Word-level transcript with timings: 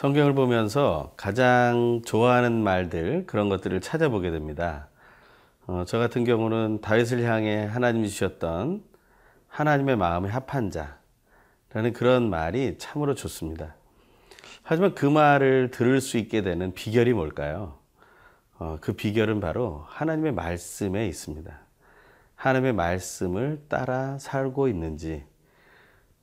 성경을 0.00 0.34
보면서 0.34 1.12
가장 1.18 2.00
좋아하는 2.06 2.62
말들 2.62 3.24
그런 3.26 3.50
것들을 3.50 3.82
찾아보게 3.82 4.30
됩니다. 4.30 4.88
어, 5.66 5.84
저 5.86 5.98
같은 5.98 6.24
경우는 6.24 6.80
다윗을 6.80 7.22
향해 7.24 7.66
하나님이 7.66 8.08
주셨던 8.08 8.82
하나님의 9.48 9.96
마음에 9.96 10.30
합한 10.30 10.70
자라는 10.70 11.92
그런 11.92 12.30
말이 12.30 12.78
참으로 12.78 13.14
좋습니다. 13.14 13.74
하지만 14.62 14.94
그 14.94 15.04
말을 15.04 15.70
들을 15.70 16.00
수 16.00 16.16
있게 16.16 16.40
되는 16.40 16.72
비결이 16.72 17.12
뭘까요? 17.12 17.74
어, 18.58 18.78
그 18.80 18.94
비결은 18.94 19.40
바로 19.40 19.84
하나님의 19.86 20.32
말씀에 20.32 21.06
있습니다. 21.08 21.52
하나님의 22.36 22.72
말씀을 22.72 23.66
따라 23.68 24.16
살고 24.18 24.66
있는지, 24.68 25.24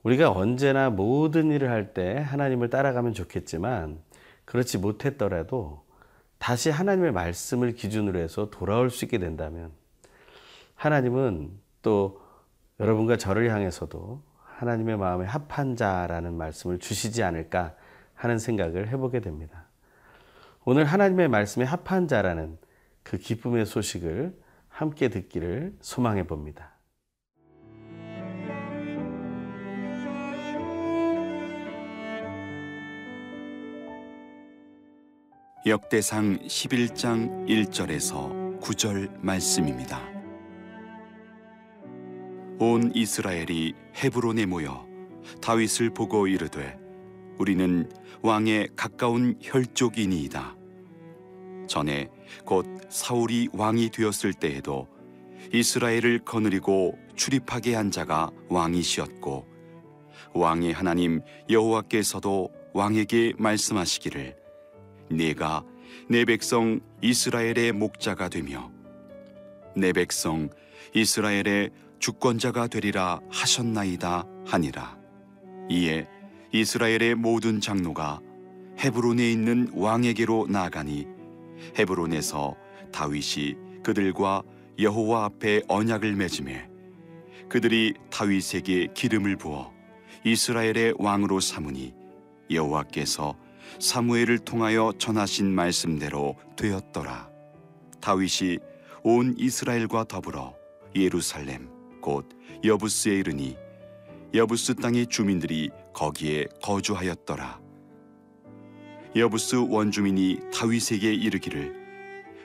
우리가 0.03 0.31
언제나 0.31 0.89
모든 0.89 1.51
일을 1.51 1.69
할 1.69 1.93
때 1.93 2.17
하나님을 2.17 2.69
따라가면 2.69 3.13
좋겠지만, 3.13 3.99
그렇지 4.45 4.77
못했더라도 4.77 5.83
다시 6.37 6.69
하나님의 6.69 7.11
말씀을 7.11 7.73
기준으로 7.73 8.19
해서 8.19 8.49
돌아올 8.49 8.89
수 8.89 9.05
있게 9.05 9.17
된다면, 9.17 9.71
하나님은 10.75 11.51
또 11.81 12.21
여러분과 12.79 13.17
저를 13.17 13.51
향해서도 13.51 14.21
하나님의 14.43 14.97
마음에 14.97 15.25
합한 15.25 15.75
자라는 15.75 16.33
말씀을 16.35 16.79
주시지 16.79 17.23
않을까 17.23 17.75
하는 18.13 18.39
생각을 18.39 18.87
해보게 18.89 19.19
됩니다. 19.19 19.65
오늘 20.65 20.85
하나님의 20.85 21.27
말씀에 21.27 21.65
합한 21.65 22.07
자라는 22.07 22.57
그 23.03 23.17
기쁨의 23.17 23.65
소식을 23.65 24.37
함께 24.69 25.09
듣기를 25.09 25.75
소망해 25.81 26.27
봅니다. 26.27 26.76
역대상 35.67 36.39
11장 36.47 37.45
1절에서 37.45 38.61
9절 38.61 39.19
말씀입니다. 39.19 40.01
온 42.57 42.89
이스라엘이 42.95 43.73
헤브론에 44.01 44.45
모여 44.45 44.87
다윗을 45.41 45.89
보고 45.89 46.25
이르되 46.25 46.79
우리는 47.37 47.91
왕의 48.21 48.69
가까운 48.77 49.37
혈족이니이다. 49.41 50.55
전에 51.67 52.07
곧 52.45 52.65
사울이 52.87 53.49
왕이 53.51 53.89
되었을 53.89 54.35
때에도 54.35 54.87
이스라엘을 55.51 56.19
거느리고 56.19 56.97
출입하게 57.17 57.75
한 57.75 57.91
자가 57.91 58.31
왕이시었고 58.47 59.45
왕의 60.33 60.71
하나님 60.71 61.19
여호와께서도 61.49 62.51
왕에게 62.73 63.33
말씀하시기를 63.37 64.46
네가 65.09 65.63
내 66.09 66.25
백성 66.25 66.79
이스라엘의 67.01 67.71
목자가 67.73 68.29
되며 68.29 68.71
내 69.75 69.93
백성 69.93 70.49
이스라엘의 70.93 71.71
주권자가 71.99 72.67
되리라 72.67 73.19
하셨나이다 73.29 74.25
하니라. 74.45 74.97
이에 75.69 76.07
이스라엘의 76.51 77.15
모든 77.15 77.59
장로가 77.59 78.21
헤브론에 78.79 79.29
있는 79.29 79.69
왕에게로 79.73 80.47
나아가니 80.49 81.07
헤브론에서 81.77 82.55
다윗이 82.91 83.55
그들과 83.83 84.43
여호와 84.79 85.25
앞에 85.25 85.63
언약을 85.67 86.15
맺음에 86.15 86.69
그들이 87.49 87.95
다윗에게 88.11 88.89
기름을 88.93 89.37
부어 89.37 89.73
이스라엘의 90.23 90.95
왕으로 90.99 91.39
삼으니 91.39 91.93
여호와께서 92.51 93.35
사무엘을 93.79 94.39
통하여 94.39 94.93
전하신 94.97 95.53
말씀대로 95.53 96.35
되었더라. 96.55 97.29
다윗이 98.01 98.59
온 99.03 99.35
이스라엘과 99.37 100.05
더불어 100.05 100.55
예루살렘 100.95 101.69
곧 102.01 102.27
여부스에 102.63 103.15
이르니 103.15 103.57
여부스 104.33 104.75
땅의 104.75 105.07
주민들이 105.07 105.69
거기에 105.93 106.45
거주하였더라. 106.61 107.59
여부스 109.15 109.55
원주민이 109.69 110.39
다윗에게 110.53 111.13
이르기를 111.13 111.73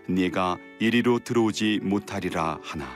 네가 0.09 0.59
이리로 0.81 1.19
들어오지 1.21 1.81
못하리라 1.83 2.59
하나 2.63 2.87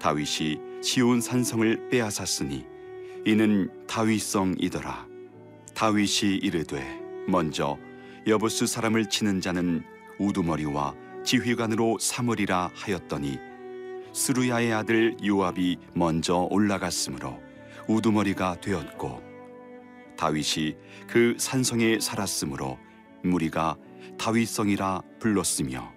다윗이 0.00 0.82
시온 0.82 1.20
산성을 1.20 1.88
빼앗았으니 1.88 2.66
이는 3.24 3.86
다윗성이더라. 3.86 5.08
다윗이 5.74 6.36
이르되 6.42 7.03
먼저 7.26 7.78
여부스 8.26 8.66
사람을 8.66 9.08
치는 9.08 9.40
자는 9.40 9.82
우두머리와 10.18 10.94
지휘관으로 11.24 11.98
삼으리라 11.98 12.70
하였더니 12.74 13.38
스루야의 14.12 14.72
아들 14.72 15.16
요압이 15.24 15.78
먼저 15.94 16.46
올라갔으므로 16.50 17.40
우두머리가 17.88 18.60
되었고 18.60 19.22
다윗이 20.16 20.76
그 21.08 21.34
산성에 21.38 21.98
살았으므로 22.00 22.78
무리가 23.24 23.76
다윗성이라 24.18 25.02
불렀으며 25.18 25.92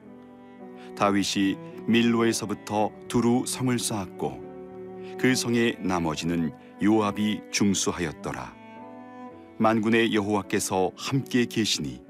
다윗이 0.96 1.56
밀로에서부터 1.88 2.92
두루 3.08 3.46
성을 3.46 3.78
쌓았고 3.78 4.48
그 5.20 5.36
성의 5.36 5.78
나머지는 5.80 6.52
요압이 6.82 7.42
중수하였더라 7.52 8.57
만군의 9.60 10.14
여호와께서 10.14 10.92
함께 10.96 11.46
계시니 11.46 12.06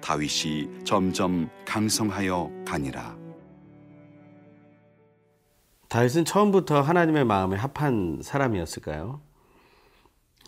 다윗이 0.00 0.84
점점 0.84 1.48
강성하여 1.66 2.50
가니라 2.64 3.16
다윗은 5.88 6.24
처음부터 6.24 6.80
하나님의 6.80 7.24
마음에 7.24 7.56
합한 7.56 8.20
사람이었을까요? 8.22 9.20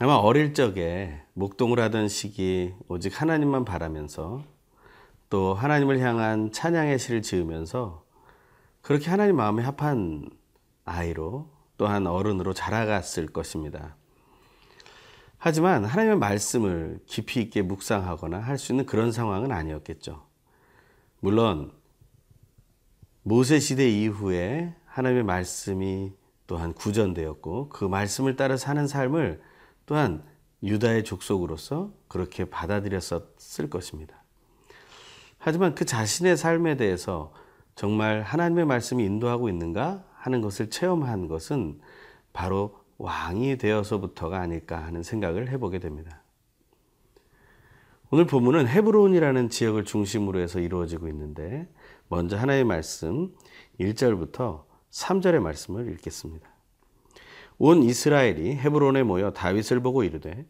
아마 0.00 0.14
어릴 0.14 0.54
적에 0.54 1.20
목동을 1.34 1.78
하던 1.81 2.09
시기 2.09 2.72
오직 2.88 3.20
하나님만 3.20 3.64
바라면서 3.64 4.43
또 5.28 5.53
하나님을 5.54 5.98
향한 6.00 6.50
찬양의 6.50 6.98
시를 6.98 7.20
지으면서 7.20 8.04
그렇게 8.81 9.10
하나님 9.10 9.37
마음에 9.37 9.62
합한 9.62 10.31
아이로 10.84 11.50
또한 11.76 12.06
어른으로 12.06 12.54
자라갔을 12.54 13.26
것입니다. 13.26 13.97
하지만 15.47 15.84
하나님의 15.84 16.16
말씀을 16.16 17.00
깊이 17.05 17.43
있게 17.43 17.60
묵상하거나 17.60 18.38
할 18.38 18.56
수 18.56 18.72
있는 18.72 18.87
그런 18.87 19.12
상황은 19.12 19.53
아니었겠죠. 19.53 20.25
물론 21.21 21.71
모세 23.25 23.60
시대 23.60 23.87
이후에 23.91 24.75
하나님의 24.87 25.22
말씀이 25.25 26.15
또한 26.47 26.72
구전되었고 26.72 27.69
그 27.69 27.84
말씀을 27.84 28.37
따라 28.37 28.56
사는 28.56 28.88
삶을 28.88 29.43
또한 29.84 30.25
유다의 30.62 31.05
족속으로서 31.05 31.93
그렇게 32.09 32.47
받아들였었을 32.47 33.69
것입니다. 33.69 34.25
하지만 35.37 35.75
그 35.75 35.84
자신의 35.84 36.38
삶에 36.38 36.78
대해서 36.78 37.34
정말 37.75 38.22
하나님의 38.22 38.65
말씀이 38.65 39.05
인도하고 39.05 39.50
있는가 39.50 40.06
하는 40.15 40.41
것을 40.41 40.71
체험한 40.71 41.28
것은 41.28 41.82
바로 42.32 42.83
왕이 42.99 43.59
되어서부터가 43.59 44.41
아닐까 44.41 44.78
하는 44.78 45.03
생각을 45.03 45.50
해보게 45.50 45.78
됩니다. 45.78 46.22
오늘 48.10 48.27
본문은 48.27 48.69
헤브론이라는 48.69 49.49
지역을 49.49 49.84
중심으로 49.84 50.41
해서 50.41 50.61
이루어지고 50.61 51.08
있는데 51.08 51.69
먼저 52.08 52.37
하나의 52.37 52.64
말씀 52.64 53.35
1절부터 53.81 54.64
3절의 54.91 55.41
말씀을 55.41 55.91
읽겠습니다. 55.93 56.49
온 57.58 57.82
이스라엘이 57.82 58.56
헤브론에 58.56 59.02
모여 59.02 59.32
다윗을 59.32 59.81
보고 59.81 60.05
이르되 60.05 60.47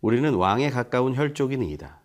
우리는 0.00 0.32
왕에 0.34 0.70
가까운 0.70 1.16
혈족이니이다. 1.16 2.00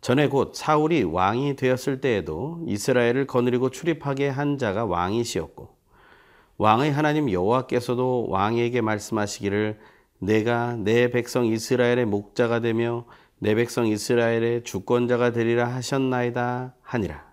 전에 0.00 0.28
곧 0.28 0.54
사울이 0.54 1.02
왕이 1.04 1.56
되었을 1.56 2.00
때에도 2.00 2.64
이스라엘을 2.66 3.26
거느리고 3.26 3.70
출입하게 3.70 4.28
한 4.28 4.58
자가 4.58 4.84
왕이시었고 4.86 5.69
왕의 6.60 6.92
하나님 6.92 7.30
여호와께서도 7.30 8.26
왕에게 8.28 8.82
말씀하시기를 8.82 9.78
내가 10.18 10.76
내 10.76 11.10
백성 11.10 11.46
이스라엘의 11.46 12.04
목자가 12.04 12.60
되며 12.60 13.06
내 13.38 13.54
백성 13.54 13.86
이스라엘의 13.86 14.64
주권자가 14.64 15.32
되리라 15.32 15.66
하셨나이다 15.68 16.74
하니라. 16.82 17.24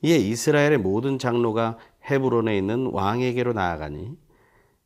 이에 0.00 0.16
이스라엘의 0.16 0.78
모든 0.78 1.18
장로가 1.18 1.76
헤브론에 2.10 2.56
있는 2.56 2.88
왕에게로 2.90 3.52
나아가니 3.52 4.16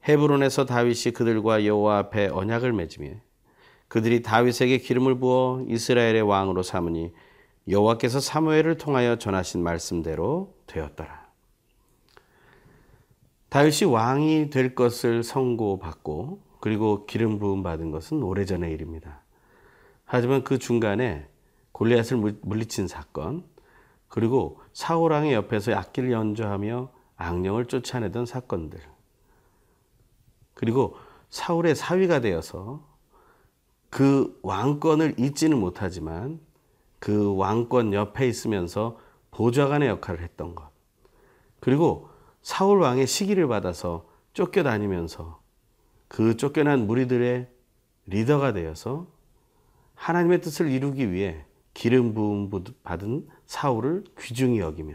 헤브론에서 0.09 0.67
다윗이 0.67 1.15
그들과 1.15 1.65
여호와 1.65 1.99
앞에 1.99 2.31
언약을 2.33 2.73
맺으며 2.73 3.11
그들이 3.87 4.23
다윗에게 4.23 4.79
기름을 4.79 5.21
부어 5.21 5.65
이스라엘의 5.69 6.23
왕으로 6.23 6.65
삼으니 6.65 7.13
여호와께서 7.69 8.19
사무엘을 8.19 8.77
통하여 8.77 9.19
전하신 9.19 9.63
말씀대로 9.63 10.53
되었더라. 10.67 11.28
다윗이 13.49 13.91
왕이 13.91 14.51
될 14.51 14.75
것을 14.75 15.23
선고받고 15.23 16.41
그리고 16.61 17.07
기름 17.07 17.39
부음 17.39 17.63
받은 17.63 17.91
것은 17.91 18.23
오래전의 18.23 18.73
일입니다. 18.73 19.23
하지만 20.05 20.45
그 20.45 20.59
중간에 20.59 21.29
골리앗을 21.73 22.17
물리친 22.43 22.89
사건, 22.89 23.45
그리고 24.09 24.61
사울 24.73 25.13
왕의 25.13 25.35
옆에서 25.35 25.75
악기를 25.75 26.11
연주하며 26.11 26.91
악령을 27.17 27.67
쫓아내던 27.67 28.27
사건들. 28.27 28.81
그리고 30.55 30.97
사울의 31.31 31.75
사위가 31.77 32.21
되어서 32.21 32.83
그 33.91 34.39
왕권을 34.43 35.21
잊지는 35.21 35.59
못하지만 35.59 36.41
그 36.99 37.37
왕권 37.37 37.93
옆에 37.93 38.27
있으면서 38.27 38.99
보좌관의 39.31 39.89
역할을 39.89 40.21
했던 40.21 40.55
것. 40.55 40.71
그리고 41.61 42.09
사울 42.49 42.81
왕의 42.81 43.07
시기를 43.07 43.47
받아서 43.47 44.09
쫓겨다니면서 44.33 45.39
그 46.09 46.39
쫓겨난 46.39 46.87
무리들의 46.87 47.47
리더가 48.07 48.55
되어서 48.55 49.07
하나님의 49.95 50.41
뜻을 50.41 50.71
이루기 50.71 51.13
위해 51.13 51.45
기름 51.75 52.15
부음 52.15 52.49
받은 52.83 53.29
사울을 53.45 54.05
귀중히 54.19 54.61
여기며 54.61 54.95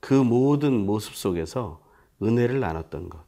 그 0.00 0.12
모든 0.12 0.84
모습 0.84 1.14
속에서 1.14 1.80
은혜를 2.22 2.60
나눴던 2.60 3.08
것. 3.08 3.24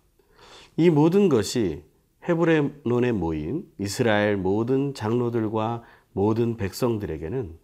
이 0.77 0.91
모든 0.91 1.31
것이 1.31 1.83
헤브레논에 2.29 3.13
모인 3.13 3.67
이스라엘 3.79 4.37
모든 4.37 4.93
장로들과 4.93 5.83
모든 6.13 6.59
백성들에게는 6.59 7.59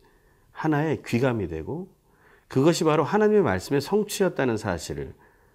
하나의 0.52 1.02
귀감이 1.04 1.48
되고 1.48 1.94
그것이 2.48 2.84
바로 2.84 3.04
하나님의 3.04 3.42
말씀의 3.42 3.82
성취였다는 3.82 4.56
사실을 4.56 5.12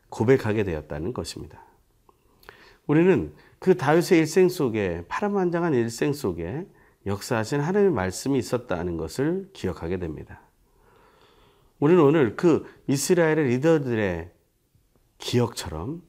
고백하게 0.10 0.64
되었다는 0.64 1.14
것입니다. 1.14 1.64
우리는 2.86 3.34
그 3.60 3.76
다윗의 3.76 4.20
일생 4.20 4.50
속에 4.50 5.04
파란만장한 5.08 5.74
일생 5.74 6.14
속에 6.14 6.66
역사하신 7.06 7.60
하나님의 7.60 7.94
말씀이 7.94 8.38
있었다는 8.38 8.98
것을 8.98 9.50
기억하게 9.54 9.98
됩니다. 9.98 10.42
우리는 11.80 12.02
오늘 12.02 12.36
그 12.36 12.66
이스라엘의 12.88 13.48
리더들의 13.48 14.32
기억처럼 15.18 16.02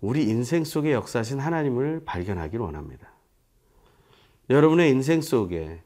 우리 0.00 0.24
인생 0.24 0.64
속에 0.64 0.92
역사하신 0.92 1.38
하나님을 1.40 2.02
발견하기를 2.04 2.64
원합니다. 2.64 3.12
여러분의 4.50 4.90
인생 4.90 5.20
속에 5.20 5.82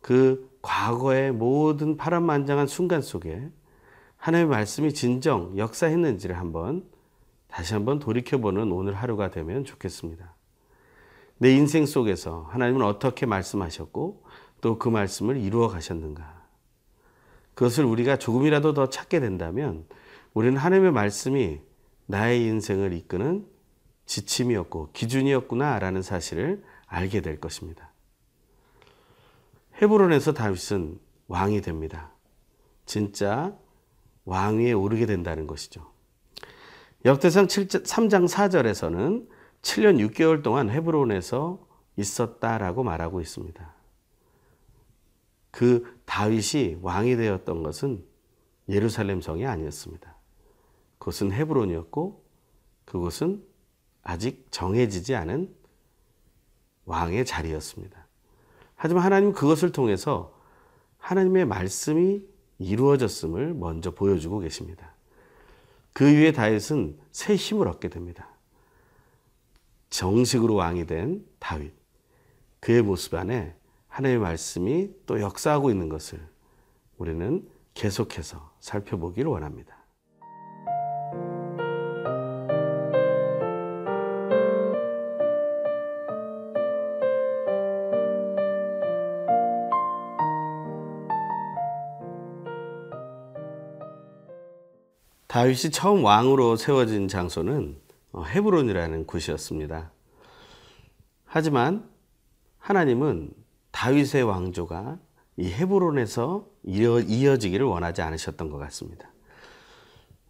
그 0.00 0.50
과거의 0.62 1.32
모든 1.32 1.96
파란만장한 1.96 2.66
순간 2.66 3.00
속에 3.00 3.48
하나님의 4.22 4.50
말씀이 4.50 4.94
진정 4.94 5.58
역사했는지를 5.58 6.38
한번 6.38 6.88
다시 7.48 7.74
한번 7.74 7.98
돌이켜보는 7.98 8.70
오늘 8.70 8.94
하루가 8.94 9.32
되면 9.32 9.64
좋겠습니다. 9.64 10.32
내 11.38 11.52
인생 11.52 11.86
속에서 11.86 12.46
하나님은 12.50 12.82
어떻게 12.82 13.26
말씀하셨고 13.26 14.22
또 14.60 14.78
그 14.78 14.88
말씀을 14.88 15.38
이루어 15.38 15.66
가셨는가. 15.66 16.40
그것을 17.54 17.84
우리가 17.84 18.16
조금이라도 18.16 18.74
더 18.74 18.88
찾게 18.88 19.18
된다면 19.18 19.86
우리는 20.34 20.56
하나님의 20.56 20.92
말씀이 20.92 21.60
나의 22.06 22.44
인생을 22.44 22.92
이끄는 22.92 23.44
지침이었고 24.06 24.90
기준이었구나라는 24.92 26.02
사실을 26.02 26.62
알게 26.86 27.22
될 27.22 27.40
것입니다. 27.40 27.90
헤브론에서 29.82 30.32
다윗은 30.32 31.00
왕이 31.26 31.60
됩니다. 31.62 32.12
진짜 32.86 33.58
왕위에 34.24 34.72
오르게 34.72 35.06
된다는 35.06 35.46
것이죠. 35.46 35.90
역대상 37.04 37.46
3장 37.46 38.28
4절에서는 38.28 39.28
7년 39.62 40.10
6개월 40.10 40.42
동안 40.42 40.70
헤브론에서 40.70 41.66
있었다라고 41.96 42.84
말하고 42.84 43.20
있습니다. 43.20 43.74
그 45.50 46.00
다윗이 46.06 46.78
왕이 46.80 47.16
되었던 47.16 47.62
것은 47.62 48.04
예루살렘 48.68 49.20
성이 49.20 49.46
아니었습니다. 49.46 50.16
그것은 50.98 51.32
헤브론이었고 51.32 52.24
그곳은 52.84 53.44
아직 54.02 54.46
정해지지 54.50 55.14
않은 55.14 55.54
왕의 56.84 57.24
자리였습니다. 57.24 58.06
하지만 58.74 59.04
하나님 59.04 59.32
그것을 59.32 59.72
통해서 59.72 60.36
하나님의 60.98 61.44
말씀이 61.46 62.24
이루어졌음을 62.58 63.54
먼저 63.54 63.90
보여주고 63.90 64.40
계십니다. 64.40 64.92
그 65.92 66.04
위에 66.04 66.32
다윗은 66.32 66.98
새 67.10 67.34
힘을 67.34 67.68
얻게 67.68 67.88
됩니다. 67.88 68.28
정식으로 69.90 70.54
왕이 70.54 70.86
된 70.86 71.26
다윗. 71.38 71.72
그의 72.60 72.82
모습 72.82 73.14
안에 73.14 73.54
하나님의 73.88 74.20
말씀이 74.20 74.90
또 75.06 75.20
역사하고 75.20 75.70
있는 75.70 75.88
것을 75.88 76.20
우리는 76.96 77.46
계속해서 77.74 78.52
살펴보기를 78.60 79.30
원합니다. 79.30 79.81
다윗이 95.32 95.70
처음 95.72 96.04
왕으로 96.04 96.56
세워진 96.56 97.08
장소는 97.08 97.80
어, 98.12 98.22
헤브론이라는 98.22 99.06
곳이었습니다. 99.06 99.90
하지만 101.24 101.88
하나님은 102.58 103.32
다윗의 103.70 104.24
왕조가 104.24 104.98
이 105.38 105.48
헤브론에서 105.48 106.46
이어 106.64 107.38
지기를 107.38 107.64
원하지 107.64 108.02
않으셨던 108.02 108.50
것 108.50 108.58
같습니다. 108.58 109.10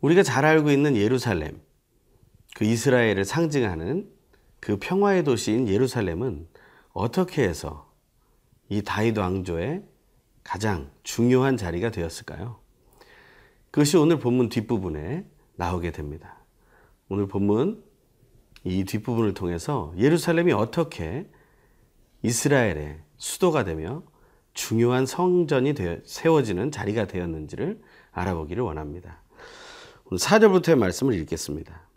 우리가 0.02 0.22
잘 0.22 0.44
알고 0.44 0.70
있는 0.70 0.94
예루살렘, 0.94 1.60
그 2.54 2.64
이스라엘을 2.64 3.24
상징하는 3.24 4.08
그 4.60 4.76
평화의 4.78 5.24
도시인 5.24 5.66
예루살렘은 5.66 6.46
어떻게 6.92 7.42
해서 7.42 7.92
이 8.68 8.82
다윗 8.82 9.18
왕조의 9.18 9.82
가장 10.44 10.92
중요한 11.02 11.56
자리가 11.56 11.90
되었을까요? 11.90 12.61
그것이 13.72 13.96
오늘 13.96 14.18
본문 14.18 14.50
뒷부분에 14.50 15.24
나오게 15.56 15.92
됩니다. 15.92 16.44
오늘 17.08 17.26
본문 17.26 17.82
이 18.64 18.84
뒷부분을 18.84 19.32
통해서 19.32 19.94
예루살렘이 19.96 20.52
어떻게 20.52 21.26
이스라엘의 22.22 23.00
수도가 23.16 23.64
되며 23.64 24.02
중요한 24.52 25.06
성전이 25.06 25.72
되어 25.72 25.96
세워지는 26.04 26.70
자리가 26.70 27.06
되었는지를 27.06 27.80
알아보기를 28.12 28.62
원합니다. 28.62 29.22
4절부터의 30.10 30.76
말씀을 30.76 31.14
읽겠습니다. 31.14 31.88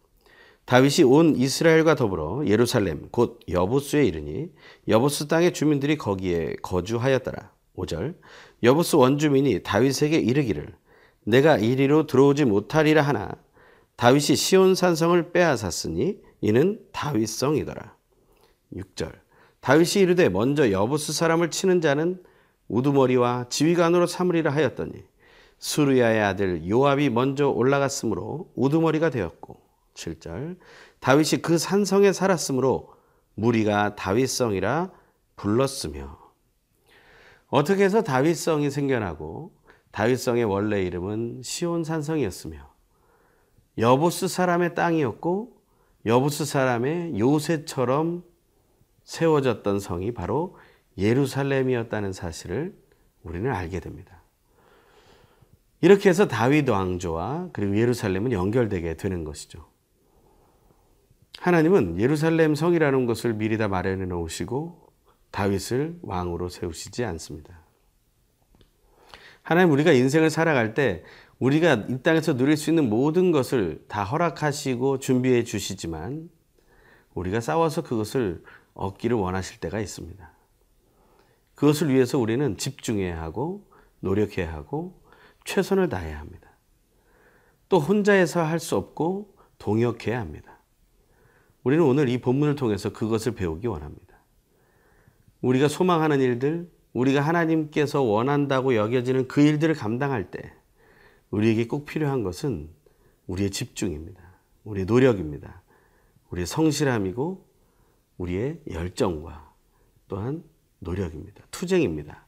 다윗이 0.63 1.03
온 1.03 1.36
이스라엘과 1.36 1.96
더불어 1.96 2.48
예루살렘 2.48 3.10
곧 3.12 3.41
여보스에 3.50 4.05
이르니 4.05 4.50
여보스 4.88 5.27
땅의 5.27 5.53
주민들이 5.53 5.98
거기에 5.98 6.55
거주하였더라. 6.62 7.51
5절 7.75 8.15
여보스 8.63 8.96
원주민이 8.96 9.63
다윗에게 9.63 10.17
이르기를 10.17 10.74
내가 11.25 11.58
이리로 11.58 12.08
들어오지 12.08 12.46
못하리라 12.46 13.01
하나 13.01 13.32
다윗이 13.98 14.36
시온 14.36 14.75
산성을 14.75 15.32
빼앗았으니 15.32 16.20
이는 16.41 16.79
다윗성이더라. 16.91 17.96
6절 18.74 19.12
다윗이 19.62 20.03
이르되 20.03 20.29
먼저 20.29 20.72
여부스 20.72 21.13
사람을 21.13 21.50
치는 21.50 21.82
자는 21.82 22.22
우두머리와 22.67 23.48
지휘관으로 23.50 24.05
삼으리라 24.05 24.51
하였더니 24.51 25.03
수르야의 25.58 26.22
아들 26.22 26.70
요압이 26.70 27.10
먼저 27.10 27.50
올라갔으므로 27.50 28.51
우두머리가 28.55 29.10
되었고 29.10 29.60
7절 29.96 30.58
다윗이 31.00 31.41
그 31.41 31.58
산성에 31.58 32.12
살았으므로 32.13 32.94
무리가 33.36 33.96
다윗성이라 33.96 34.91
불렀으며 35.36 36.20
어떻게 37.48 37.84
해서 37.84 38.01
다윗성이 38.01 38.70
생겨나고 38.70 39.54
다윗성의 39.95 40.43
원래 40.43 40.83
이름은 40.83 41.41
시온 41.41 41.85
산성이었으며 41.85 42.69
여보스 43.77 44.27
사람의 44.27 44.75
땅이었고 44.75 45.55
여보스 46.05 46.43
사람의 46.43 47.17
요새처럼 47.17 48.25
세워졌던 49.05 49.79
성이 49.79 50.13
바로 50.13 50.57
예루살렘이었다는 50.97 52.11
사실을 52.11 52.75
우리는 53.23 53.49
알게 53.49 53.79
됩니다. 53.79 54.21
이렇게 55.79 56.09
해서 56.09 56.27
다윗 56.27 56.67
왕조와 56.67 57.51
그리고 57.53 57.77
예루살렘은 57.77 58.33
연결되게 58.33 58.97
되는 58.97 59.23
것이죠. 59.23 59.65
하나님은 61.39 62.01
예루살렘 62.01 62.53
성이라는 62.53 63.05
것을 63.05 63.33
미리 63.33 63.57
다 63.57 63.69
마련해 63.69 64.07
놓으시고 64.07 64.89
다윗을 65.31 65.99
왕으로 66.01 66.49
세우시지 66.49 67.05
않습니다. 67.05 67.64
하나님 69.45 69.71
우리가 69.71 69.91
인생을 69.91 70.31
살아갈 70.31 70.73
때 70.73 71.03
우리가 71.37 71.85
이 71.87 72.01
땅에서 72.01 72.35
누릴 72.35 72.57
수 72.57 72.71
있는 72.71 72.89
모든 72.89 73.31
것을 73.31 73.85
다 73.87 74.03
허락하시고 74.03 74.97
준비해 74.97 75.43
주시지만 75.43 76.31
우리가 77.13 77.41
싸워서 77.41 77.83
그것을 77.83 78.43
얻기를 78.73 79.15
원하실 79.15 79.59
때가 79.59 79.79
있습니다. 79.79 80.31
그것을 81.53 81.93
위해서 81.93 82.17
우리는 82.17 82.57
집중해야 82.57 83.21
하고 83.21 83.69
노력해야 83.99 84.51
하고 84.51 84.99
최선을 85.43 85.89
다해야 85.89 86.19
합니다. 86.19 86.49
또 87.69 87.79
혼자해서 87.79 88.41
할 88.43 88.59
수 88.59 88.75
없고 88.75 89.35
동역해야 89.59 90.19
합니다. 90.19 90.57
우리는 91.63 91.83
오늘 91.83 92.09
이 92.09 92.17
본문을 92.19 92.55
통해서 92.55 92.91
그것을 92.91 93.35
배우기 93.35 93.67
원합니다. 93.67 94.17
우리가 95.41 95.67
소망하는 95.67 96.19
일들, 96.19 96.67
우리가 96.95 97.19
하나님께서 97.19 98.01
원한다고 98.01 98.73
여겨지는 98.73 99.27
그 99.27 99.41
일들을 99.41 99.75
감당할 99.75 100.31
때 100.31 100.53
우리에게 101.29 101.67
꼭 101.67 101.85
필요한 101.85 102.23
것은 102.23 102.69
우리의 103.27 103.51
집중입니다. 103.51 104.21
우리의 104.63 104.85
노력입니다. 104.85 105.61
우리의 106.29 106.47
성실함이고 106.47 107.45
우리의 108.17 108.61
열정과 108.71 109.53
또한 110.07 110.43
노력입니다. 110.79 111.43
투쟁입니다. 111.51 112.25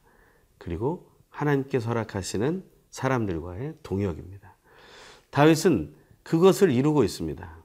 그리고 0.58 1.10
하나님께서 1.30 1.88
허락하시는 1.88 2.62
사람들과의 2.90 3.76
동역입니다. 3.82 4.54
다윗은 5.30 5.94
그것을 6.22 6.70
이루고 6.72 7.04
있습니다. 7.04 7.56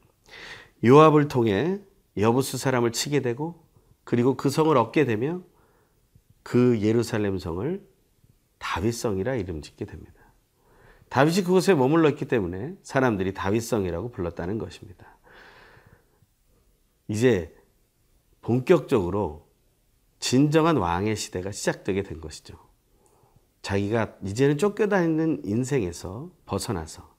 요압을 0.86 1.28
통해 1.28 1.82
여부수 2.16 2.58
사람을 2.58 2.94
치게 2.94 3.22
되고 3.22 3.62
그리고 4.06 4.38
그 4.38 4.50
성을 4.50 4.76
얻게 4.78 5.04
되며 5.04 5.42
그 6.44 6.80
예루살렘 6.82 7.38
성을 7.38 7.82
다윗성이라 8.60 9.36
이름 9.36 9.62
짓게 9.62 9.86
됩니다. 9.86 10.14
다윗이 11.10 11.44
그곳에 11.44 11.74
머물렀기 11.74 12.26
때문에 12.26 12.76
사람들이 12.84 13.34
다윗성이라고 13.34 14.12
불렀다는 14.12 14.58
것입니다. 14.58 15.18
이제 17.08 17.56
본격적으로 18.42 19.48
진정한 20.20 20.78
왕의 20.78 21.16
시대가 21.16 21.52
시작되게 21.52 22.04
된 22.04 22.20
것이죠. 22.22 22.58
자기가 23.62 24.18
이제는 24.24 24.58
쫓겨다니는 24.58 25.42
인생에서 25.46 26.32
벗어나서 26.46 27.14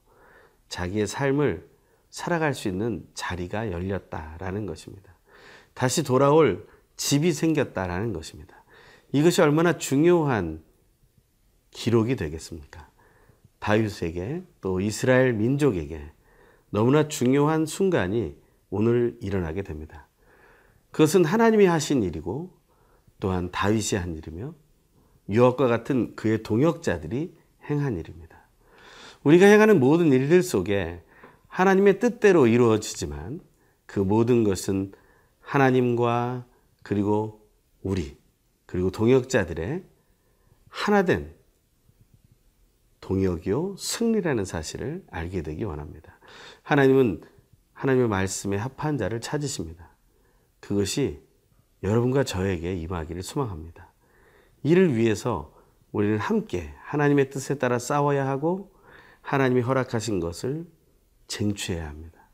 자기의 0.68 1.06
삶을 1.06 1.68
살아갈 2.10 2.54
수 2.54 2.68
있는 2.68 3.06
자리가 3.14 3.70
열렸다라는 3.70 4.66
것입니다. 4.66 5.14
다시 5.72 6.02
돌아올 6.02 6.66
집이 6.96 7.32
생겼다라는 7.32 8.12
것입니다. 8.12 8.63
이것이 9.12 9.42
얼마나 9.42 9.78
중요한 9.78 10.62
기록이 11.70 12.16
되겠습니까? 12.16 12.88
다윗에게 13.58 14.42
또 14.60 14.80
이스라엘 14.80 15.32
민족에게 15.32 16.12
너무나 16.70 17.08
중요한 17.08 17.66
순간이 17.66 18.36
오늘 18.70 19.16
일어나게 19.20 19.62
됩니다. 19.62 20.08
그것은 20.90 21.24
하나님이 21.24 21.66
하신 21.66 22.02
일이고 22.02 22.50
또한 23.20 23.50
다윗이 23.50 23.98
한 23.98 24.16
일이며 24.16 24.54
유업과 25.28 25.66
같은 25.66 26.14
그의 26.14 26.42
동역자들이 26.42 27.34
행한 27.70 27.96
일입니다. 27.96 28.44
우리가 29.22 29.46
행하는 29.46 29.80
모든 29.80 30.12
일들 30.12 30.42
속에 30.42 31.02
하나님의 31.48 31.98
뜻대로 31.98 32.46
이루어지지만 32.46 33.40
그 33.86 34.00
모든 34.00 34.44
것은 34.44 34.92
하나님과 35.40 36.44
그리고 36.82 37.40
우리 37.82 38.16
그리고 38.66 38.90
동역자들의 38.90 39.84
하나된 40.68 41.34
동역이요 43.00 43.76
승리라는 43.76 44.44
사실을 44.44 45.04
알게 45.10 45.42
되기 45.42 45.64
원합니다. 45.64 46.18
하나님은 46.62 47.22
하나님의 47.74 48.08
말씀에 48.08 48.56
합한 48.56 48.96
자를 48.96 49.20
찾으십니다. 49.20 49.90
그것이 50.60 51.22
여러분과 51.82 52.24
저에게 52.24 52.74
임하기를 52.74 53.22
소망합니다. 53.22 53.92
이를 54.62 54.96
위해서 54.96 55.54
우리는 55.92 56.18
함께 56.18 56.72
하나님의 56.82 57.28
뜻에 57.28 57.58
따라 57.58 57.78
싸워야 57.78 58.26
하고 58.26 58.72
하나님이 59.20 59.60
허락하신 59.60 60.20
것을 60.20 60.66
쟁취해야 61.28 61.88
합니다. 61.88 62.28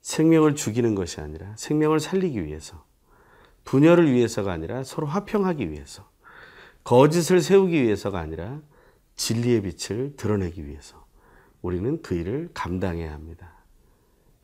생명을 0.00 0.54
죽이는 0.54 0.94
것이 0.94 1.20
아니라 1.20 1.54
생명을 1.56 2.00
살리기 2.00 2.42
위해서 2.44 2.87
분열을 3.68 4.10
위해서가 4.10 4.50
아니라 4.50 4.82
서로 4.82 5.06
화평하기 5.06 5.70
위해서 5.70 6.08
거짓을 6.84 7.42
세우기 7.42 7.82
위해서가 7.82 8.18
아니라 8.18 8.62
진리의 9.16 9.60
빛을 9.60 10.16
드러내기 10.16 10.66
위해서 10.66 11.04
우리는 11.60 12.00
그 12.00 12.14
일을 12.14 12.48
감당해야 12.54 13.12
합니다. 13.12 13.52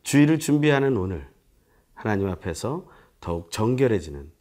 주의를 0.03 0.37
준비하는 0.37 0.95
오늘 0.95 1.27
하나님 1.95 2.27
앞에서 2.29 2.87
더욱 3.19 3.49
정결해지는 3.49 4.31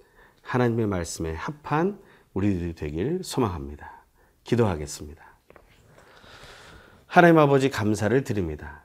하나님의 0.43 0.87
말씀에 0.87 1.33
합한 1.33 1.99
우리들이 2.35 2.75
되길 2.75 3.21
소망합니다. 3.25 4.05
기도하겠습니다. 4.43 5.25
하나님 7.07 7.39
아버지 7.39 7.71
감사를 7.71 8.23
드립니다. 8.23 8.83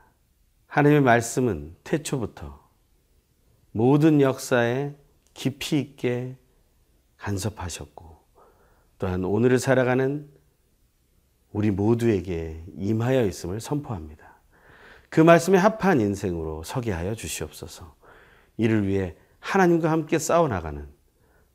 하나님의 0.67 1.01
말씀은 1.01 1.75
태초부터 1.83 2.69
모든 3.73 4.21
역사에 4.21 4.95
깊이 5.33 5.79
있게 5.79 6.35
간섭하셨고 7.17 8.17
또한 8.97 9.23
오늘을 9.23 9.59
살아가는 9.59 10.29
우리 11.51 11.71
모두에게 11.71 12.63
임하여 12.77 13.25
있음을 13.25 13.59
선포합니다. 13.59 14.39
그 15.09 15.21
말씀에 15.21 15.57
합한 15.57 16.01
인생으로 16.01 16.63
서게 16.63 16.91
하여 16.91 17.15
주시옵소서. 17.15 17.95
이를 18.57 18.87
위해 18.87 19.15
하나님과 19.39 19.89
함께 19.89 20.19
싸워나가는 20.19 20.87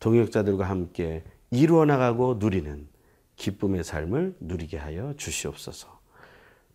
동역자들과 0.00 0.68
함께 0.68 1.22
이루어나가고 1.50 2.36
누리는 2.40 2.88
기쁨의 3.36 3.84
삶을 3.84 4.36
누리게 4.40 4.76
하여 4.76 5.14
주시옵소서. 5.16 6.00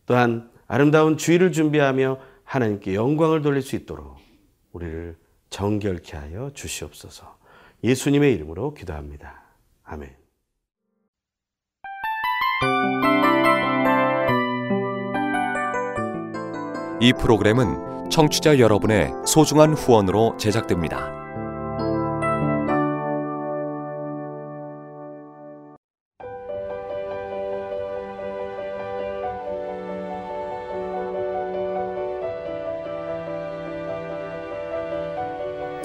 또한 0.06 0.50
아름다운 0.68 1.18
주의를 1.18 1.52
준비하며 1.52 2.20
하나님께 2.44 2.96
영광을 2.96 3.42
돌릴 3.42 3.62
수 3.62 3.76
있도록 3.76 4.18
우리를 4.72 5.18
정결케 5.50 6.18
하여 6.18 6.52
주시옵소서. 6.54 7.38
예수님의 7.84 8.34
이름으로 8.34 8.74
기도합니다. 8.74 9.44
아멘. 9.84 10.16
이 17.02 17.14
프로그램은 17.14 18.10
청취자 18.10 18.60
여러분의 18.60 19.12
소중한 19.26 19.74
후원으로 19.74 20.36
제작됩니다. 20.38 21.19